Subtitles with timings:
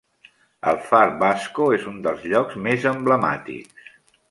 [0.71, 3.95] El Far Basco és un dels llocs més emblemàtics.